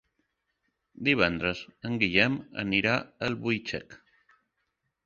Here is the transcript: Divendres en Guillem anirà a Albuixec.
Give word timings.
Divendres 1.09 1.61
en 1.91 2.01
Guillem 2.05 2.41
anirà 2.65 2.97
a 2.99 3.07
Albuixec. 3.31 3.97